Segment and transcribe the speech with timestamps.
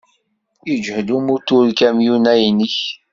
[0.69, 2.77] Yeǧhed umutur ukamyun-a-inek.